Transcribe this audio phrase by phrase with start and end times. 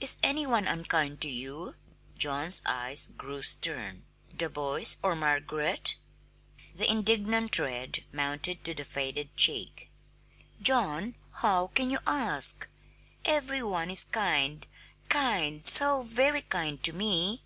[0.00, 1.74] "Is any one unkind to you?"
[2.16, 4.06] John's eyes grew stern.
[4.32, 5.96] "The boys, or Margaret?"
[6.74, 9.90] The indignant red mounted to the faded cheek.
[10.62, 11.16] "John!
[11.42, 12.66] How can you ask?
[13.26, 14.66] Every one is kind,
[15.10, 17.42] kind, so very kind to me!"